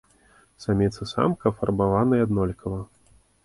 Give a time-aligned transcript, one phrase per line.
[0.65, 2.85] Самец і самка афарбаваныя аднолькава.